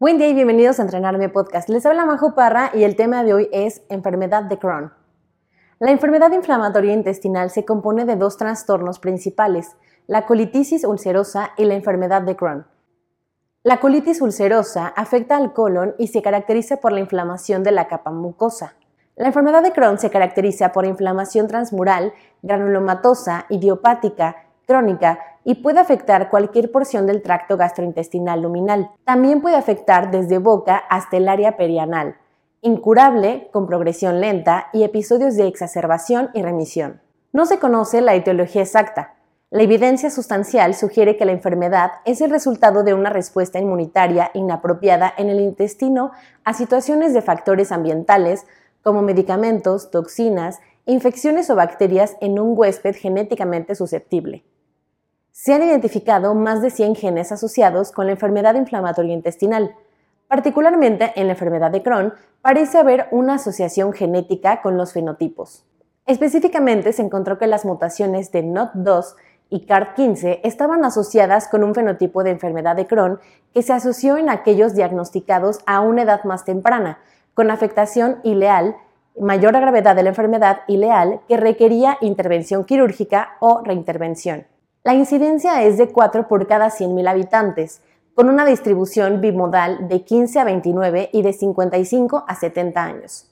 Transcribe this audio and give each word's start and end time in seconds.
Buen 0.00 0.16
día 0.16 0.28
y 0.28 0.32
bienvenidos 0.32 0.78
a 0.78 0.82
Entrenarme 0.84 1.28
Podcast. 1.28 1.68
Les 1.68 1.84
habla 1.84 2.06
Majo 2.06 2.34
Parra 2.34 2.70
y 2.72 2.84
el 2.84 2.96
tema 2.96 3.22
de 3.22 3.34
hoy 3.34 3.50
es 3.52 3.82
enfermedad 3.90 4.44
de 4.44 4.58
Crohn. 4.58 4.94
La 5.78 5.90
enfermedad 5.90 6.32
inflamatoria 6.32 6.94
intestinal 6.94 7.50
se 7.50 7.66
compone 7.66 8.06
de 8.06 8.16
dos 8.16 8.38
trastornos 8.38 8.98
principales, 8.98 9.76
la 10.06 10.24
colitis 10.24 10.84
ulcerosa 10.84 11.50
y 11.58 11.66
la 11.66 11.74
enfermedad 11.74 12.22
de 12.22 12.34
Crohn. 12.34 12.66
La 13.62 13.78
colitis 13.78 14.22
ulcerosa 14.22 14.86
afecta 14.86 15.36
al 15.36 15.52
colon 15.52 15.94
y 15.98 16.06
se 16.06 16.22
caracteriza 16.22 16.78
por 16.78 16.92
la 16.92 17.00
inflamación 17.00 17.62
de 17.62 17.72
la 17.72 17.86
capa 17.86 18.10
mucosa. 18.10 18.76
La 19.16 19.26
enfermedad 19.26 19.62
de 19.62 19.72
Crohn 19.72 19.98
se 19.98 20.08
caracteriza 20.08 20.72
por 20.72 20.86
inflamación 20.86 21.46
transmural, 21.46 22.14
granulomatosa, 22.40 23.44
idiopática, 23.50 24.46
crónica 24.70 25.18
y 25.42 25.56
puede 25.56 25.80
afectar 25.80 26.30
cualquier 26.30 26.70
porción 26.70 27.04
del 27.04 27.22
tracto 27.22 27.56
gastrointestinal 27.56 28.40
luminal. 28.40 28.92
También 29.04 29.40
puede 29.40 29.56
afectar 29.56 30.12
desde 30.12 30.38
boca 30.38 30.76
hasta 30.76 31.16
el 31.16 31.28
área 31.28 31.56
perianal, 31.56 32.14
incurable, 32.62 33.48
con 33.52 33.66
progresión 33.66 34.20
lenta 34.20 34.68
y 34.72 34.84
episodios 34.84 35.34
de 35.34 35.48
exacerbación 35.48 36.30
y 36.34 36.42
remisión. 36.42 37.00
No 37.32 37.46
se 37.46 37.58
conoce 37.58 38.00
la 38.00 38.14
etiología 38.14 38.62
exacta. 38.62 39.14
La 39.50 39.64
evidencia 39.64 40.08
sustancial 40.08 40.74
sugiere 40.74 41.16
que 41.16 41.24
la 41.24 41.32
enfermedad 41.32 41.90
es 42.04 42.20
el 42.20 42.30
resultado 42.30 42.84
de 42.84 42.94
una 42.94 43.10
respuesta 43.10 43.58
inmunitaria 43.58 44.30
inapropiada 44.34 45.12
en 45.18 45.30
el 45.30 45.40
intestino 45.40 46.12
a 46.44 46.54
situaciones 46.54 47.12
de 47.12 47.22
factores 47.22 47.72
ambientales 47.72 48.46
como 48.84 49.02
medicamentos, 49.02 49.90
toxinas, 49.90 50.60
infecciones 50.86 51.50
o 51.50 51.56
bacterias 51.56 52.16
en 52.20 52.38
un 52.38 52.56
huésped 52.56 52.94
genéticamente 52.94 53.74
susceptible. 53.74 54.44
Se 55.32 55.54
han 55.54 55.62
identificado 55.62 56.34
más 56.34 56.60
de 56.60 56.70
100 56.70 56.96
genes 56.96 57.32
asociados 57.32 57.92
con 57.92 58.06
la 58.06 58.12
enfermedad 58.12 58.54
inflamatoria 58.56 59.14
intestinal. 59.14 59.74
Particularmente 60.26 61.12
en 61.16 61.26
la 61.26 61.32
enfermedad 61.32 61.70
de 61.70 61.82
Crohn, 61.82 62.14
parece 62.42 62.78
haber 62.78 63.06
una 63.10 63.34
asociación 63.34 63.92
genética 63.92 64.60
con 64.60 64.76
los 64.76 64.92
fenotipos. 64.92 65.64
Específicamente 66.06 66.92
se 66.92 67.02
encontró 67.02 67.38
que 67.38 67.46
las 67.46 67.64
mutaciones 67.64 68.32
de 68.32 68.44
NOT2 68.44 69.14
y 69.50 69.66
CART15 69.66 70.40
estaban 70.42 70.84
asociadas 70.84 71.48
con 71.48 71.62
un 71.62 71.74
fenotipo 71.74 72.24
de 72.24 72.30
enfermedad 72.30 72.76
de 72.76 72.86
Crohn 72.86 73.20
que 73.54 73.62
se 73.62 73.72
asoció 73.72 74.16
en 74.16 74.30
aquellos 74.30 74.74
diagnosticados 74.74 75.60
a 75.66 75.80
una 75.80 76.02
edad 76.02 76.24
más 76.24 76.44
temprana, 76.44 76.98
con 77.34 77.50
afectación 77.50 78.18
ileal, 78.24 78.76
mayor 79.18 79.52
gravedad 79.52 79.94
de 79.94 80.02
la 80.02 80.10
enfermedad 80.10 80.60
ileal 80.66 81.20
que 81.28 81.36
requería 81.36 81.98
intervención 82.00 82.64
quirúrgica 82.64 83.36
o 83.40 83.62
reintervención. 83.64 84.46
La 84.82 84.94
incidencia 84.94 85.62
es 85.62 85.76
de 85.76 85.88
4 85.88 86.26
por 86.26 86.46
cada 86.46 86.68
100.000 86.68 87.06
habitantes, 87.06 87.82
con 88.14 88.30
una 88.30 88.46
distribución 88.46 89.20
bimodal 89.20 89.88
de 89.88 90.04
15 90.04 90.40
a 90.40 90.44
29 90.44 91.10
y 91.12 91.20
de 91.20 91.34
55 91.34 92.24
a 92.26 92.34
70 92.34 92.82
años. 92.82 93.30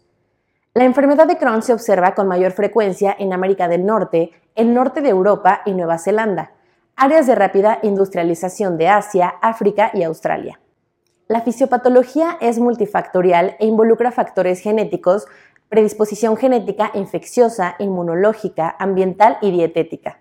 La 0.74 0.84
enfermedad 0.84 1.26
de 1.26 1.38
Crohn 1.38 1.62
se 1.62 1.72
observa 1.72 2.14
con 2.14 2.28
mayor 2.28 2.52
frecuencia 2.52 3.16
en 3.18 3.32
América 3.32 3.66
del 3.66 3.86
Norte, 3.86 4.32
el 4.56 4.74
norte 4.74 5.00
de 5.00 5.08
Europa 5.08 5.62
y 5.64 5.72
Nueva 5.72 5.96
Zelanda, 5.96 6.52
áreas 6.96 7.26
de 7.26 7.34
rápida 7.34 7.78
industrialización 7.82 8.76
de 8.76 8.88
Asia, 8.88 9.34
África 9.40 9.90
y 9.94 10.02
Australia. 10.02 10.60
La 11.28 11.40
fisiopatología 11.40 12.36
es 12.42 12.58
multifactorial 12.58 13.56
e 13.58 13.64
involucra 13.64 14.12
factores 14.12 14.60
genéticos, 14.60 15.26
predisposición 15.70 16.36
genética 16.36 16.90
infecciosa, 16.92 17.74
inmunológica, 17.78 18.76
ambiental 18.78 19.38
y 19.40 19.50
dietética. 19.50 20.20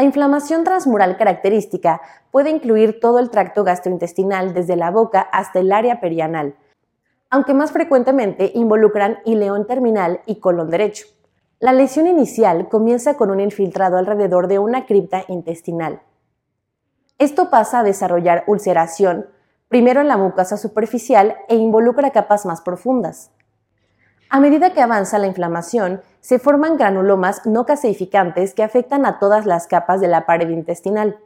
La 0.00 0.04
inflamación 0.04 0.64
transmural 0.64 1.18
característica 1.18 2.00
puede 2.30 2.48
incluir 2.48 3.00
todo 3.00 3.18
el 3.18 3.28
tracto 3.28 3.64
gastrointestinal 3.64 4.54
desde 4.54 4.74
la 4.74 4.90
boca 4.90 5.20
hasta 5.20 5.58
el 5.58 5.70
área 5.72 6.00
perianal, 6.00 6.54
aunque 7.28 7.52
más 7.52 7.70
frecuentemente 7.70 8.50
involucran 8.54 9.18
ileón 9.26 9.66
terminal 9.66 10.22
y 10.24 10.40
colon 10.40 10.70
derecho. 10.70 11.04
La 11.58 11.74
lesión 11.74 12.06
inicial 12.06 12.70
comienza 12.70 13.18
con 13.18 13.30
un 13.30 13.40
infiltrado 13.40 13.98
alrededor 13.98 14.48
de 14.48 14.58
una 14.58 14.86
cripta 14.86 15.24
intestinal. 15.28 16.00
Esto 17.18 17.50
pasa 17.50 17.80
a 17.80 17.84
desarrollar 17.84 18.44
ulceración, 18.46 19.26
primero 19.68 20.00
en 20.00 20.08
la 20.08 20.16
mucosa 20.16 20.56
superficial 20.56 21.36
e 21.46 21.56
involucra 21.56 22.08
capas 22.08 22.46
más 22.46 22.62
profundas. 22.62 23.32
A 24.30 24.40
medida 24.40 24.72
que 24.72 24.80
avanza 24.80 25.18
la 25.18 25.26
inflamación, 25.26 26.00
se 26.20 26.38
forman 26.38 26.76
granulomas 26.76 27.46
no 27.46 27.66
caseificantes 27.66 28.54
que 28.54 28.62
afectan 28.62 29.06
a 29.06 29.18
todas 29.18 29.46
las 29.46 29.66
capas 29.66 30.00
de 30.00 30.08
la 30.08 30.26
pared 30.26 30.48
intestinal. 30.48 31.18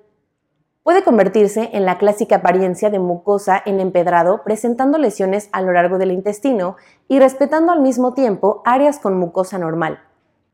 Puede 0.83 1.03
convertirse 1.03 1.71
en 1.73 1.87
la 1.87 1.97
clásica 1.97 2.37
apariencia 2.37 2.91
de 2.91 2.99
mucosa 2.99 3.63
en 3.65 3.81
empedrado, 3.81 4.43
presentando 4.45 4.99
lesiones 4.99 5.49
a 5.53 5.63
lo 5.63 5.73
largo 5.73 5.97
del 5.97 6.13
intestino 6.13 6.77
y 7.09 7.19
respetando 7.19 7.73
al 7.73 7.81
mismo 7.81 8.13
tiempo 8.13 8.61
áreas 8.67 8.99
con 8.99 9.19
mucosa 9.19 9.59
normal. 9.59 10.01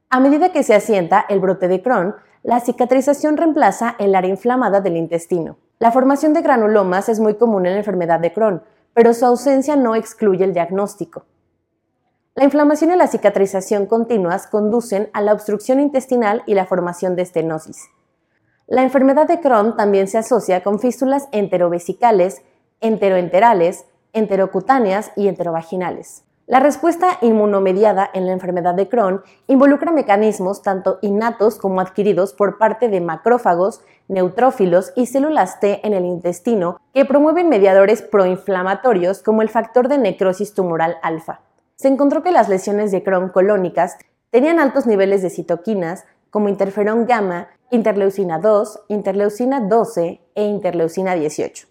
A 0.09 0.21
medida 0.21 0.53
que 0.53 0.63
se 0.63 0.75
asienta 0.75 1.25
el 1.29 1.41
brote 1.41 1.67
de 1.67 1.83
Crohn, 1.83 2.15
la 2.43 2.61
cicatrización 2.61 3.37
reemplaza 3.37 3.97
el 3.99 4.15
área 4.15 4.31
inflamada 4.31 4.81
del 4.81 4.97
intestino. 4.97 5.57
La 5.81 5.93
formación 5.93 6.33
de 6.33 6.43
granulomas 6.43 7.09
es 7.09 7.21
muy 7.21 7.35
común 7.35 7.67
en 7.67 7.73
la 7.73 7.79
enfermedad 7.79 8.21
de 8.21 8.33
Crohn, 8.33 8.63
pero 8.95 9.15
su 9.15 9.27
ausencia 9.27 9.77
no 9.77 9.95
excluye 9.95 10.45
el 10.45 10.55
diagnóstico. 10.55 11.25
La 12.37 12.45
inflamación 12.45 12.93
y 12.93 12.97
la 12.97 13.09
cicatrización 13.09 13.87
continuas 13.87 14.47
conducen 14.47 15.11
a 15.13 15.21
la 15.21 15.33
obstrucción 15.33 15.81
intestinal 15.81 16.45
y 16.47 16.55
la 16.55 16.65
formación 16.65 17.17
de 17.17 17.23
estenosis. 17.23 17.89
La 18.69 18.85
enfermedad 18.85 19.27
de 19.27 19.41
Crohn 19.41 19.77
también 19.77 20.07
se 20.07 20.19
asocia 20.19 20.63
con 20.63 20.79
fístulas 20.79 21.27
enterovesicales, 21.33 22.43
enteroenterales, 22.81 23.85
enterocutáneas 24.13 25.11
y 25.17 25.27
enterovaginales. 25.27 26.23
La 26.47 26.61
respuesta 26.61 27.19
inmunomediada 27.21 28.09
en 28.15 28.27
la 28.27 28.33
enfermedad 28.33 28.75
de 28.75 28.89
Crohn 28.89 29.23
involucra 29.49 29.91
mecanismos 29.91 30.63
tanto 30.63 31.01
innatos 31.03 31.57
como 31.57 31.81
adquiridos 31.81 32.33
por 32.33 32.59
parte 32.59 32.89
de 32.89 33.01
macrófagos, 33.01 33.83
neutrófilos 34.07 34.93
y 34.95 35.07
células 35.07 35.59
T 35.59 35.85
en 35.85 35.95
el 35.95 36.05
intestino 36.05 36.81
que 36.95 37.05
promueven 37.05 37.49
mediadores 37.49 38.03
proinflamatorios 38.03 39.21
como 39.21 39.43
el 39.43 39.49
factor 39.49 39.89
de 39.89 39.99
necrosis 39.99 40.55
tumoral 40.55 40.97
alfa 41.03 41.41
se 41.81 41.89
encontró 41.89 42.23
que 42.23 42.31
las 42.31 42.51
lesiones 42.51 42.93
de 42.93 43.03
Crohn 43.03 43.31
colónicas 43.31 43.97
tenían 44.29 44.61
altos 44.61 44.87
niveles 44.87 45.23
de 45.23 45.31
citoquinas 45.31 46.05
como 46.29 46.51
interferón 46.51 47.07
gamma, 47.07 47.49
interleucina 47.71 48.39
2, 48.39 48.81
interleucina 48.89 49.61
12 49.61 50.21
e 50.35 50.45
interleucina 50.45 51.15
18. 51.15 51.69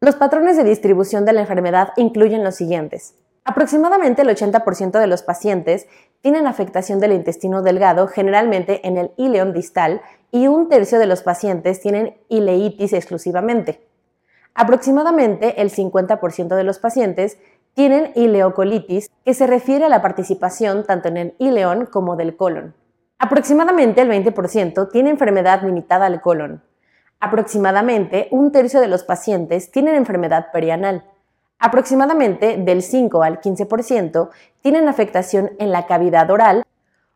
Los 0.00 0.16
patrones 0.16 0.56
de 0.56 0.64
distribución 0.64 1.24
de 1.24 1.34
la 1.34 1.42
enfermedad 1.42 1.90
incluyen 1.96 2.42
los 2.42 2.56
siguientes. 2.56 3.14
Aproximadamente 3.44 4.22
el 4.22 4.30
80% 4.30 4.98
de 4.98 5.06
los 5.06 5.22
pacientes 5.22 5.86
tienen 6.22 6.48
afectación 6.48 6.98
del 6.98 7.12
intestino 7.12 7.62
delgado, 7.62 8.08
generalmente 8.08 8.84
en 8.84 8.98
el 8.98 9.12
ileón 9.16 9.52
distal, 9.52 10.02
y 10.32 10.48
un 10.48 10.68
tercio 10.70 10.98
de 10.98 11.06
los 11.06 11.22
pacientes 11.22 11.80
tienen 11.80 12.16
ileitis 12.28 12.92
exclusivamente. 12.92 13.80
Aproximadamente 14.54 15.62
el 15.62 15.70
50% 15.70 16.56
de 16.56 16.64
los 16.64 16.78
pacientes 16.78 17.38
tienen 17.74 18.12
ileocolitis, 18.14 19.10
que 19.24 19.34
se 19.34 19.46
refiere 19.46 19.84
a 19.84 19.88
la 19.88 20.02
participación 20.02 20.84
tanto 20.84 21.08
en 21.08 21.16
el 21.16 21.34
ileón 21.38 21.86
como 21.86 22.16
del 22.16 22.36
colon. 22.36 22.74
Aproximadamente 23.18 24.00
el 24.00 24.10
20% 24.10 24.90
tiene 24.90 25.10
enfermedad 25.10 25.62
limitada 25.62 26.06
al 26.06 26.20
colon. 26.20 26.62
Aproximadamente 27.20 28.28
un 28.32 28.50
tercio 28.50 28.80
de 28.80 28.88
los 28.88 29.04
pacientes 29.04 29.70
tienen 29.70 29.94
enfermedad 29.94 30.46
perianal. 30.52 31.04
Aproximadamente 31.58 32.56
del 32.56 32.82
5 32.82 33.22
al 33.22 33.40
15% 33.40 34.30
tienen 34.60 34.88
afectación 34.88 35.52
en 35.60 35.70
la 35.70 35.86
cavidad 35.86 36.28
oral 36.30 36.64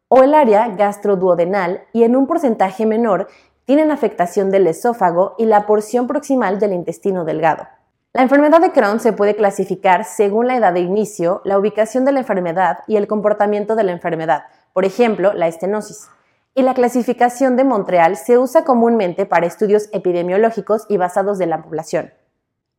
o 0.09 0.23
el 0.23 0.35
área 0.35 0.69
gastroduodenal 0.69 1.83
y 1.93 2.05
en 2.05 2.15
un 2.15 2.29
porcentaje 2.29 2.87
menor 2.87 3.27
tienen 3.65 3.91
afectación 3.91 4.51
del 4.51 4.69
esófago 4.69 5.35
y 5.39 5.47
la 5.47 5.67
porción 5.67 6.07
proximal 6.07 6.61
del 6.61 6.73
intestino 6.73 7.25
delgado. 7.25 7.67
La 8.17 8.23
enfermedad 8.23 8.63
de 8.63 8.73
Crohn 8.73 8.99
se 8.99 9.13
puede 9.13 9.37
clasificar 9.37 10.07
según 10.07 10.47
la 10.47 10.57
edad 10.57 10.73
de 10.73 10.81
inicio, 10.81 11.43
la 11.45 11.59
ubicación 11.59 12.07
de 12.07 12.13
la 12.13 12.21
enfermedad 12.21 12.79
y 12.87 12.97
el 12.97 13.07
comportamiento 13.07 13.77
de 13.77 13.83
la 13.83 13.93
enfermedad, 13.93 14.45
por 14.73 14.87
ejemplo, 14.87 15.35
la 15.35 15.49
estenosis. 15.49 16.09
Y 16.55 16.63
la 16.63 16.73
clasificación 16.73 17.57
de 17.57 17.65
Montreal 17.65 18.17
se 18.17 18.39
usa 18.39 18.65
comúnmente 18.65 19.27
para 19.27 19.45
estudios 19.45 19.91
epidemiológicos 19.93 20.87
y 20.89 20.97
basados 20.97 21.37
de 21.37 21.45
la 21.45 21.61
población. 21.63 22.11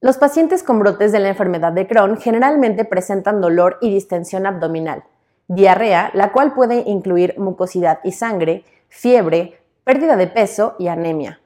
Los 0.01 0.17
pacientes 0.17 0.63
con 0.63 0.79
brotes 0.79 1.11
de 1.11 1.19
la 1.19 1.29
enfermedad 1.29 1.71
de 1.71 1.85
Crohn 1.85 2.17
generalmente 2.17 2.83
presentan 2.83 3.39
dolor 3.39 3.77
y 3.79 3.93
distensión 3.93 4.47
abdominal, 4.47 5.03
diarrea, 5.47 6.09
la 6.15 6.31
cual 6.31 6.55
puede 6.55 6.81
incluir 6.87 7.35
mucosidad 7.37 7.99
y 8.03 8.13
sangre, 8.13 8.65
fiebre, 8.89 9.61
pérdida 9.83 10.15
de 10.15 10.25
peso 10.25 10.73
y 10.79 10.87
anemia. 10.87 11.41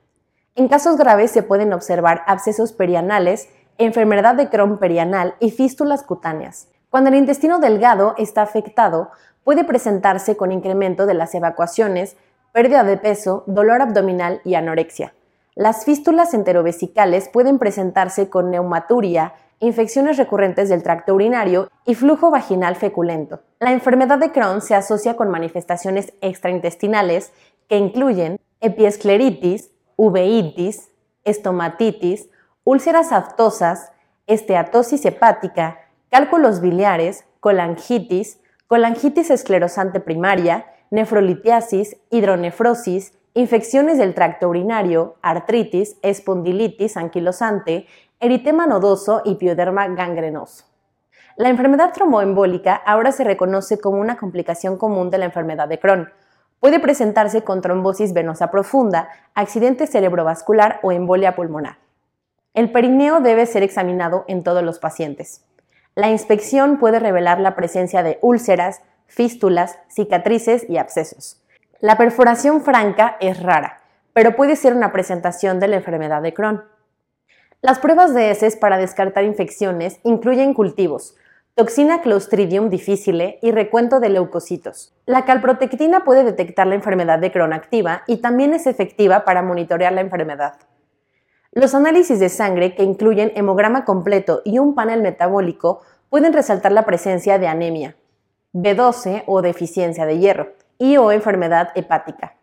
En 0.55 0.67
casos 0.67 0.97
graves 0.97 1.31
se 1.31 1.43
pueden 1.43 1.71
observar 1.71 2.23
abscesos 2.27 2.73
perianales, 2.73 3.49
enfermedad 3.77 4.35
de 4.35 4.49
Crohn 4.49 4.77
perianal 4.77 5.35
y 5.39 5.51
fístulas 5.51 6.03
cutáneas. 6.03 6.67
Cuando 6.89 7.09
el 7.09 7.15
intestino 7.15 7.59
delgado 7.59 8.15
está 8.17 8.41
afectado, 8.41 9.11
puede 9.43 9.63
presentarse 9.63 10.35
con 10.37 10.51
incremento 10.51 11.05
de 11.05 11.13
las 11.13 11.33
evacuaciones, 11.33 12.17
pérdida 12.51 12.83
de 12.83 12.97
peso, 12.97 13.43
dolor 13.47 13.81
abdominal 13.81 14.41
y 14.43 14.55
anorexia. 14.55 15.13
Las 15.55 15.85
fístulas 15.85 16.33
enterovesicales 16.33 17.29
pueden 17.29 17.59
presentarse 17.59 18.29
con 18.29 18.51
neumaturia, 18.51 19.33
infecciones 19.59 20.17
recurrentes 20.17 20.69
del 20.69 20.83
tracto 20.83 21.13
urinario 21.13 21.69
y 21.85 21.95
flujo 21.95 22.31
vaginal 22.31 22.75
feculento. 22.75 23.41
La 23.59 23.71
enfermedad 23.71 24.17
de 24.17 24.31
Crohn 24.31 24.61
se 24.61 24.75
asocia 24.75 25.15
con 25.15 25.29
manifestaciones 25.29 26.13
extraintestinales 26.21 27.31
que 27.67 27.77
incluyen 27.77 28.39
epiescleritis, 28.59 29.71
uveitis, 29.95 30.89
estomatitis, 31.23 32.29
úlceras 32.63 33.11
aftosas, 33.11 33.91
esteatosis 34.27 35.05
hepática, 35.05 35.79
cálculos 36.09 36.61
biliares, 36.61 37.25
colangitis, 37.39 38.39
colangitis 38.67 39.31
esclerosante 39.31 39.99
primaria, 39.99 40.67
nefrolitiasis, 40.91 41.97
hidronefrosis, 42.11 43.13
infecciones 43.33 43.97
del 43.97 44.13
tracto 44.13 44.49
urinario, 44.49 45.15
artritis, 45.21 45.97
espondilitis 46.01 46.97
anquilosante, 46.97 47.87
eritema 48.19 48.67
nodoso 48.67 49.21
y 49.25 49.35
pioderma 49.35 49.87
gangrenoso. 49.87 50.65
La 51.37 51.49
enfermedad 51.49 51.93
tromboembólica 51.93 52.75
ahora 52.75 53.11
se 53.11 53.23
reconoce 53.23 53.79
como 53.79 53.99
una 53.99 54.17
complicación 54.17 54.77
común 54.77 55.09
de 55.09 55.17
la 55.17 55.25
enfermedad 55.25 55.67
de 55.67 55.79
Crohn. 55.79 56.09
Puede 56.59 56.79
presentarse 56.79 57.43
con 57.43 57.61
trombosis 57.61 58.13
venosa 58.13 58.51
profunda, 58.51 59.09
accidente 59.33 59.87
cerebrovascular 59.87 60.79
o 60.83 60.91
embolia 60.91 61.35
pulmonar. 61.35 61.80
El 62.53 62.69
perineo 62.71 63.21
debe 63.21 63.45
ser 63.45 63.63
examinado 63.63 64.25
en 64.27 64.43
todos 64.43 64.61
los 64.61 64.77
pacientes. 64.77 65.45
La 65.95 66.09
inspección 66.09 66.79
puede 66.79 66.99
revelar 66.99 67.39
la 67.39 67.55
presencia 67.55 68.03
de 68.03 68.19
úlceras, 68.21 68.81
fístulas, 69.07 69.79
cicatrices 69.89 70.69
y 70.69 70.77
abscesos. 70.77 71.41
La 71.79 71.97
perforación 71.97 72.61
franca 72.61 73.15
es 73.21 73.41
rara, 73.41 73.81
pero 74.11 74.35
puede 74.35 74.57
ser 74.57 74.73
una 74.73 74.91
presentación 74.91 75.61
de 75.61 75.69
la 75.69 75.77
enfermedad 75.77 76.21
de 76.21 76.33
Crohn. 76.33 76.63
Las 77.61 77.79
pruebas 77.79 78.13
de 78.13 78.31
heces 78.31 78.57
para 78.57 78.77
descartar 78.77 79.23
infecciones 79.23 79.99
incluyen 80.03 80.53
cultivos, 80.53 81.15
toxina 81.55 82.01
Clostridium 82.01 82.69
difficile 82.69 83.39
y 83.41 83.51
recuento 83.51 84.01
de 84.01 84.09
leucocitos. 84.09 84.93
La 85.05 85.23
calprotectina 85.23 86.03
puede 86.03 86.25
detectar 86.25 86.67
la 86.67 86.75
enfermedad 86.75 87.19
de 87.19 87.31
Crohn 87.31 87.53
activa 87.53 88.03
y 88.07 88.17
también 88.17 88.53
es 88.53 88.67
efectiva 88.67 89.23
para 89.23 89.41
monitorear 89.41 89.93
la 89.93 90.01
enfermedad. 90.01 90.55
Los 91.53 91.75
análisis 91.75 92.17
de 92.19 92.29
sangre, 92.29 92.75
que 92.75 92.83
incluyen 92.83 93.33
hemograma 93.35 93.83
completo 93.83 94.41
y 94.45 94.59
un 94.59 94.73
panel 94.73 95.01
metabólico, 95.01 95.81
pueden 96.09 96.31
resaltar 96.31 96.71
la 96.71 96.85
presencia 96.85 97.39
de 97.39 97.47
anemia, 97.47 97.97
B12 98.53 99.23
o 99.27 99.41
deficiencia 99.41 100.05
de 100.05 100.17
hierro, 100.17 100.53
y 100.77 100.95
o 100.95 101.11
enfermedad 101.11 101.69
hepática. 101.75 102.37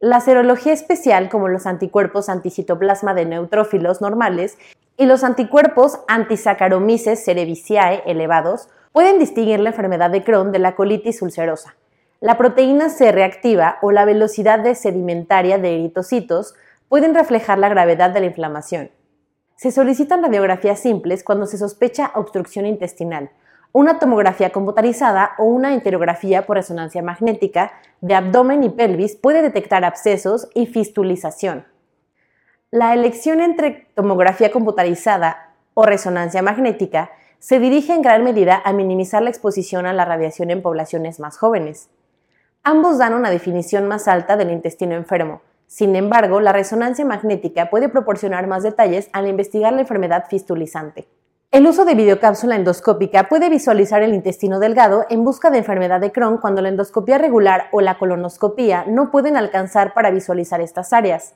La 0.00 0.20
serología 0.20 0.72
especial, 0.72 1.28
como 1.28 1.48
los 1.48 1.66
anticuerpos 1.66 2.30
anticitoplasma 2.30 3.12
de 3.12 3.26
neutrófilos 3.26 4.00
normales 4.00 4.56
y 4.96 5.04
los 5.04 5.24
anticuerpos 5.24 6.00
antisaccharomyces 6.08 7.22
cerevisiae 7.22 8.02
elevados, 8.06 8.70
pueden 8.92 9.18
distinguir 9.18 9.60
la 9.60 9.70
enfermedad 9.70 10.08
de 10.08 10.24
Crohn 10.24 10.52
de 10.52 10.58
la 10.58 10.74
colitis 10.74 11.20
ulcerosa. 11.20 11.76
La 12.20 12.38
proteína 12.38 12.88
C 12.88 13.12
reactiva 13.12 13.76
o 13.82 13.92
la 13.92 14.06
velocidad 14.06 14.58
de 14.60 14.74
sedimentaria 14.74 15.58
de 15.58 15.74
eritocitos 15.74 16.54
pueden 16.88 17.14
reflejar 17.14 17.58
la 17.58 17.68
gravedad 17.68 18.10
de 18.10 18.20
la 18.20 18.26
inflamación. 18.26 18.90
Se 19.56 19.70
solicitan 19.70 20.22
radiografías 20.22 20.80
simples 20.80 21.22
cuando 21.22 21.46
se 21.46 21.58
sospecha 21.58 22.12
obstrucción 22.14 22.66
intestinal, 22.66 23.30
una 23.72 23.98
tomografía 23.98 24.50
computarizada 24.50 25.32
o 25.36 25.44
una 25.44 25.74
enterografía 25.74 26.46
por 26.46 26.56
resonancia 26.56 27.02
magnética 27.02 27.72
de 28.00 28.14
abdomen 28.14 28.62
y 28.62 28.68
pelvis 28.68 29.16
puede 29.16 29.42
detectar 29.42 29.84
abscesos 29.84 30.48
y 30.54 30.66
fistulización. 30.66 31.66
La 32.70 32.94
elección 32.94 33.40
entre 33.40 33.88
tomografía 33.94 34.52
computarizada 34.52 35.54
o 35.74 35.84
resonancia 35.84 36.42
magnética 36.42 37.10
se 37.38 37.58
dirige 37.58 37.92
en 37.92 38.02
gran 38.02 38.24
medida 38.24 38.62
a 38.64 38.72
minimizar 38.72 39.22
la 39.22 39.30
exposición 39.30 39.86
a 39.86 39.92
la 39.92 40.04
radiación 40.04 40.50
en 40.50 40.62
poblaciones 40.62 41.20
más 41.20 41.36
jóvenes. 41.36 41.90
Ambos 42.62 42.98
dan 42.98 43.12
una 43.12 43.30
definición 43.30 43.86
más 43.86 44.08
alta 44.08 44.36
del 44.36 44.50
intestino 44.50 44.94
enfermo. 44.94 45.42
Sin 45.66 45.96
embargo, 45.96 46.40
la 46.40 46.52
resonancia 46.52 47.04
magnética 47.04 47.70
puede 47.70 47.88
proporcionar 47.88 48.46
más 48.46 48.62
detalles 48.62 49.08
al 49.12 49.26
investigar 49.26 49.72
la 49.72 49.80
enfermedad 49.80 50.24
fistulizante. 50.28 51.08
El 51.50 51.68
uso 51.68 51.84
de 51.84 51.94
videocápsula 51.94 52.56
endoscópica 52.56 53.28
puede 53.28 53.48
visualizar 53.48 54.02
el 54.02 54.12
intestino 54.12 54.58
delgado 54.58 55.06
en 55.08 55.22
busca 55.22 55.50
de 55.50 55.58
enfermedad 55.58 56.00
de 56.00 56.10
Crohn 56.10 56.38
cuando 56.38 56.60
la 56.62 56.68
endoscopía 56.68 57.16
regular 57.16 57.68
o 57.70 57.80
la 57.80 57.96
colonoscopía 57.96 58.84
no 58.88 59.12
pueden 59.12 59.36
alcanzar 59.36 59.94
para 59.94 60.10
visualizar 60.10 60.60
estas 60.60 60.92
áreas. 60.92 61.34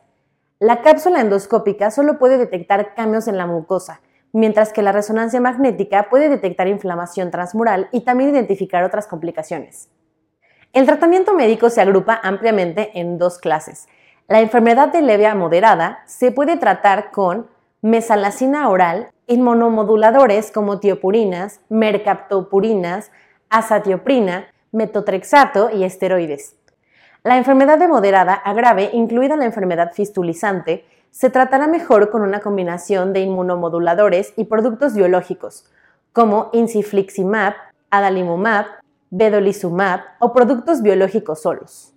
La 0.58 0.82
cápsula 0.82 1.20
endoscópica 1.20 1.92
solo 1.92 2.18
puede 2.18 2.36
detectar 2.36 2.94
cambios 2.96 3.28
en 3.28 3.36
la 3.36 3.46
mucosa, 3.46 4.00
mientras 4.32 4.72
que 4.72 4.82
la 4.82 4.90
resonancia 4.90 5.40
magnética 5.40 6.08
puede 6.10 6.28
detectar 6.28 6.66
inflamación 6.66 7.30
transmural 7.30 7.88
y 7.92 8.00
también 8.00 8.30
identificar 8.30 8.82
otras 8.82 9.06
complicaciones. 9.06 9.88
El 10.72 10.84
tratamiento 10.84 11.32
médico 11.32 11.70
se 11.70 11.80
agrupa 11.80 12.18
ampliamente 12.22 12.90
en 12.98 13.18
dos 13.18 13.38
clases. 13.38 13.86
La 14.28 14.40
enfermedad 14.42 14.92
de 14.92 15.00
leve 15.00 15.26
a 15.26 15.34
moderada 15.34 16.00
se 16.04 16.32
puede 16.32 16.58
tratar 16.58 17.12
con 17.12 17.46
mesalacina 17.80 18.68
oral, 18.68 19.08
inmunomoduladores 19.26 20.52
como 20.52 20.80
tiopurinas, 20.80 21.60
mercaptopurinas, 21.70 23.10
azatioprina, 23.48 24.48
metotrexato 24.70 25.70
y 25.70 25.82
esteroides. 25.82 26.56
La 27.24 27.38
enfermedad 27.38 27.78
de 27.78 27.88
moderada 27.88 28.34
a 28.34 28.52
grave, 28.52 28.90
incluida 28.92 29.34
la 29.34 29.46
enfermedad 29.46 29.92
fistulizante, 29.94 30.84
se 31.10 31.30
tratará 31.30 31.66
mejor 31.66 32.10
con 32.10 32.20
una 32.20 32.40
combinación 32.40 33.14
de 33.14 33.20
inmunomoduladores 33.20 34.34
y 34.36 34.44
productos 34.44 34.92
biológicos, 34.92 35.64
como 36.12 36.50
incifliximab, 36.52 37.54
adalimumab, 37.88 38.66
vedolizumab 39.08 40.00
o 40.18 40.34
productos 40.34 40.82
biológicos 40.82 41.40
solos. 41.40 41.94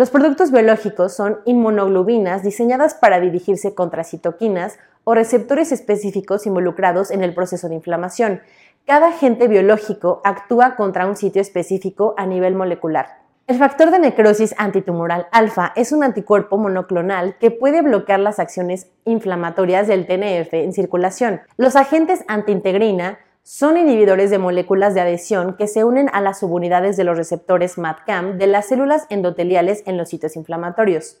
Los 0.00 0.08
productos 0.08 0.50
biológicos 0.50 1.14
son 1.14 1.40
inmunoglobinas 1.44 2.42
diseñadas 2.42 2.94
para 2.94 3.20
dirigirse 3.20 3.74
contra 3.74 4.02
citoquinas 4.02 4.78
o 5.04 5.12
receptores 5.12 5.72
específicos 5.72 6.46
involucrados 6.46 7.10
en 7.10 7.22
el 7.22 7.34
proceso 7.34 7.68
de 7.68 7.74
inflamación. 7.74 8.40
Cada 8.86 9.08
agente 9.08 9.46
biológico 9.46 10.22
actúa 10.24 10.74
contra 10.74 11.06
un 11.06 11.16
sitio 11.16 11.42
específico 11.42 12.14
a 12.16 12.24
nivel 12.24 12.54
molecular. 12.54 13.18
El 13.46 13.58
factor 13.58 13.90
de 13.90 13.98
necrosis 13.98 14.54
antitumoral 14.56 15.26
alfa 15.32 15.74
es 15.76 15.92
un 15.92 16.02
anticuerpo 16.02 16.56
monoclonal 16.56 17.36
que 17.36 17.50
puede 17.50 17.82
bloquear 17.82 18.20
las 18.20 18.38
acciones 18.38 18.86
inflamatorias 19.04 19.86
del 19.86 20.06
TNF 20.06 20.54
en 20.54 20.72
circulación. 20.72 21.42
Los 21.58 21.76
agentes 21.76 22.24
antiintegrina 22.26 23.18
son 23.42 23.76
inhibidores 23.76 24.30
de 24.30 24.38
moléculas 24.38 24.94
de 24.94 25.00
adhesión 25.00 25.54
que 25.56 25.66
se 25.66 25.84
unen 25.84 26.08
a 26.12 26.20
las 26.20 26.40
subunidades 26.40 26.96
de 26.96 27.04
los 27.04 27.16
receptores 27.16 27.78
MADCAM 27.78 28.38
de 28.38 28.46
las 28.46 28.68
células 28.68 29.06
endoteliales 29.08 29.82
en 29.86 29.96
los 29.96 30.08
sitios 30.08 30.36
inflamatorios. 30.36 31.20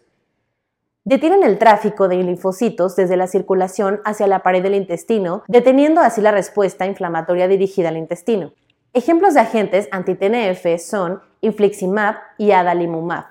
Detienen 1.04 1.42
el 1.42 1.58
tráfico 1.58 2.08
de 2.08 2.16
linfocitos 2.16 2.94
desde 2.94 3.16
la 3.16 3.26
circulación 3.26 4.00
hacia 4.04 4.26
la 4.26 4.42
pared 4.42 4.62
del 4.62 4.74
intestino, 4.74 5.42
deteniendo 5.48 6.02
así 6.02 6.20
la 6.20 6.30
respuesta 6.30 6.86
inflamatoria 6.86 7.48
dirigida 7.48 7.88
al 7.88 7.96
intestino. 7.96 8.52
Ejemplos 8.92 9.34
de 9.34 9.40
agentes 9.40 9.88
anti-TNF 9.92 10.78
son 10.78 11.22
infliximab 11.40 12.16
y 12.36 12.50
adalimumab. 12.50 13.24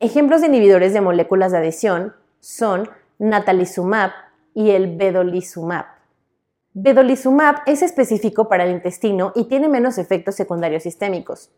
Ejemplos 0.00 0.42
de 0.42 0.48
inhibidores 0.48 0.92
de 0.92 1.00
moléculas 1.00 1.52
de 1.52 1.58
adhesión 1.58 2.14
son 2.40 2.90
natalizumab 3.18 4.10
y 4.54 4.70
el 4.70 4.96
vedolizumab. 4.96 5.99
Vedolizumab 6.72 7.62
es 7.66 7.82
específico 7.82 8.48
para 8.48 8.62
el 8.62 8.70
intestino 8.70 9.32
y 9.34 9.46
tiene 9.46 9.68
menos 9.68 9.98
efectos 9.98 10.36
secundarios 10.36 10.84
sistémicos. 10.84 11.50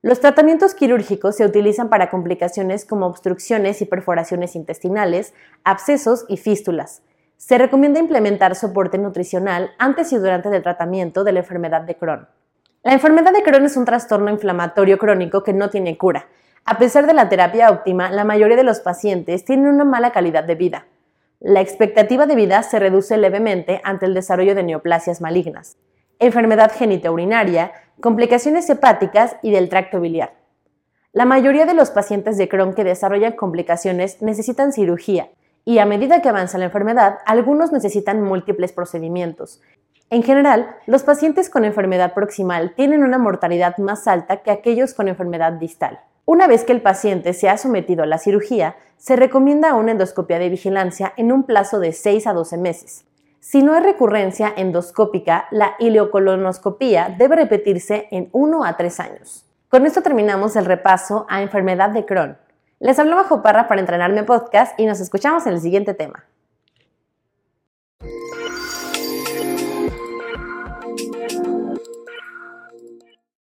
Los 0.00 0.20
tratamientos 0.20 0.74
quirúrgicos 0.74 1.36
se 1.36 1.44
utilizan 1.44 1.90
para 1.90 2.08
complicaciones 2.08 2.86
como 2.86 3.04
obstrucciones 3.06 3.82
y 3.82 3.84
perforaciones 3.84 4.56
intestinales, 4.56 5.34
abscesos 5.62 6.24
y 6.26 6.38
fístulas. 6.38 7.02
Se 7.36 7.58
recomienda 7.58 8.00
implementar 8.00 8.54
soporte 8.54 8.96
nutricional 8.96 9.72
antes 9.78 10.10
y 10.10 10.16
durante 10.16 10.48
el 10.48 10.62
tratamiento 10.62 11.22
de 11.22 11.32
la 11.32 11.40
enfermedad 11.40 11.82
de 11.82 11.96
Crohn. 11.96 12.26
La 12.82 12.94
enfermedad 12.94 13.34
de 13.34 13.42
Crohn 13.42 13.66
es 13.66 13.76
un 13.76 13.84
trastorno 13.84 14.30
inflamatorio 14.30 14.96
crónico 14.96 15.42
que 15.42 15.52
no 15.52 15.68
tiene 15.68 15.98
cura. 15.98 16.28
A 16.64 16.78
pesar 16.78 17.06
de 17.06 17.12
la 17.12 17.28
terapia 17.28 17.70
óptima, 17.70 18.10
la 18.10 18.24
mayoría 18.24 18.56
de 18.56 18.64
los 18.64 18.80
pacientes 18.80 19.44
tienen 19.44 19.66
una 19.66 19.84
mala 19.84 20.12
calidad 20.12 20.44
de 20.44 20.54
vida. 20.54 20.86
La 21.42 21.62
expectativa 21.62 22.26
de 22.26 22.34
vida 22.34 22.62
se 22.62 22.78
reduce 22.78 23.16
levemente 23.16 23.80
ante 23.82 24.04
el 24.04 24.12
desarrollo 24.12 24.54
de 24.54 24.62
neoplasias 24.62 25.22
malignas, 25.22 25.78
enfermedad 26.18 26.70
genitourinaria, 26.70 27.72
complicaciones 27.98 28.68
hepáticas 28.68 29.36
y 29.42 29.50
del 29.50 29.70
tracto 29.70 30.02
biliar. 30.02 30.34
La 31.14 31.24
mayoría 31.24 31.64
de 31.64 31.72
los 31.72 31.90
pacientes 31.90 32.36
de 32.36 32.46
Crohn 32.46 32.74
que 32.74 32.84
desarrollan 32.84 33.32
complicaciones 33.32 34.20
necesitan 34.20 34.74
cirugía 34.74 35.30
y 35.64 35.78
a 35.78 35.86
medida 35.86 36.20
que 36.20 36.28
avanza 36.28 36.58
la 36.58 36.66
enfermedad, 36.66 37.20
algunos 37.24 37.72
necesitan 37.72 38.22
múltiples 38.22 38.72
procedimientos. 38.72 39.62
En 40.10 40.22
general, 40.22 40.76
los 40.86 41.04
pacientes 41.04 41.48
con 41.48 41.64
enfermedad 41.64 42.12
proximal 42.12 42.74
tienen 42.74 43.02
una 43.02 43.16
mortalidad 43.16 43.78
más 43.78 44.06
alta 44.06 44.42
que 44.42 44.50
aquellos 44.50 44.92
con 44.92 45.08
enfermedad 45.08 45.54
distal. 45.54 46.00
Una 46.24 46.46
vez 46.46 46.64
que 46.64 46.72
el 46.72 46.82
paciente 46.82 47.32
se 47.32 47.48
ha 47.48 47.56
sometido 47.56 48.02
a 48.02 48.06
la 48.06 48.18
cirugía, 48.18 48.76
se 48.98 49.16
recomienda 49.16 49.74
una 49.74 49.92
endoscopia 49.92 50.38
de 50.38 50.48
vigilancia 50.48 51.12
en 51.16 51.32
un 51.32 51.44
plazo 51.44 51.80
de 51.80 51.92
6 51.92 52.26
a 52.26 52.32
12 52.32 52.58
meses. 52.58 53.04
Si 53.40 53.62
no 53.62 53.72
hay 53.72 53.82
recurrencia 53.82 54.52
endoscópica, 54.54 55.46
la 55.50 55.74
ileocolonoscopía 55.78 57.14
debe 57.18 57.36
repetirse 57.36 58.06
en 58.10 58.28
1 58.32 58.64
a 58.64 58.76
3 58.76 59.00
años. 59.00 59.46
Con 59.70 59.86
esto 59.86 60.02
terminamos 60.02 60.56
el 60.56 60.66
repaso 60.66 61.26
a 61.28 61.42
enfermedad 61.42 61.90
de 61.90 62.04
Crohn. 62.04 62.36
Les 62.80 62.98
hablo 62.98 63.16
Bajo 63.16 63.42
Parra 63.42 63.68
para 63.68 63.80
entrenarme 63.80 64.24
podcast 64.24 64.78
y 64.78 64.86
nos 64.86 65.00
escuchamos 65.00 65.46
en 65.46 65.54
el 65.54 65.60
siguiente 65.60 65.94
tema. 65.94 66.24